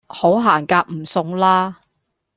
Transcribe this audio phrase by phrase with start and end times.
[0.07, 1.81] 好行夾唔送啦